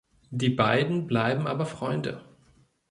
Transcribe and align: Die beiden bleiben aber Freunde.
Die 0.31 0.49
beiden 0.49 1.05
bleiben 1.05 1.45
aber 1.45 1.67
Freunde. 1.67 2.23